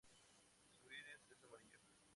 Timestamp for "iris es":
0.91-1.43